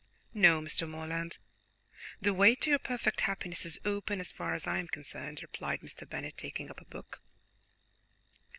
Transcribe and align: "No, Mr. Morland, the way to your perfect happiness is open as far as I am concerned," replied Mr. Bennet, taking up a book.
"No, 0.33 0.61
Mr. 0.61 0.89
Morland, 0.89 1.37
the 2.19 2.33
way 2.33 2.55
to 2.55 2.71
your 2.71 2.79
perfect 2.79 3.21
happiness 3.21 3.65
is 3.65 3.77
open 3.85 4.19
as 4.19 4.31
far 4.31 4.55
as 4.55 4.65
I 4.65 4.79
am 4.79 4.87
concerned," 4.87 5.43
replied 5.43 5.81
Mr. 5.81 6.09
Bennet, 6.09 6.37
taking 6.37 6.71
up 6.71 6.81
a 6.81 6.85
book. 6.85 7.21